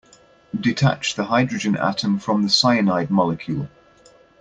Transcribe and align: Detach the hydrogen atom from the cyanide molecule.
Detach 0.59 1.13
the 1.13 1.25
hydrogen 1.25 1.77
atom 1.77 2.17
from 2.17 2.41
the 2.41 2.49
cyanide 2.49 3.11
molecule. 3.11 3.69